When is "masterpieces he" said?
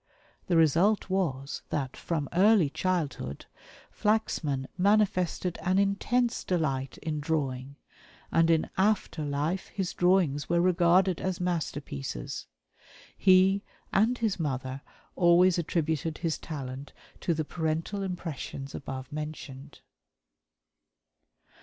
11.39-13.61